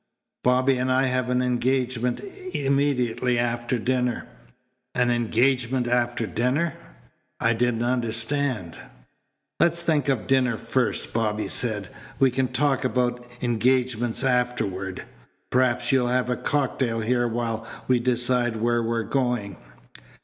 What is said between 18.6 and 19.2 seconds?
we're